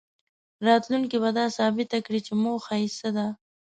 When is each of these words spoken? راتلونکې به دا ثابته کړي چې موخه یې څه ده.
راتلونکې 0.67 1.17
به 1.23 1.29
دا 1.37 1.45
ثابته 1.57 1.97
کړي 2.05 2.19
چې 2.27 2.33
موخه 2.43 2.73
یې 2.81 2.87
څه 2.97 3.09
ده. 3.15 3.27